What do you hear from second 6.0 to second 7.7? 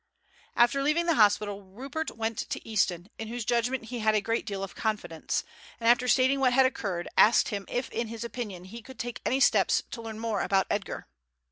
stating what had occurred asked him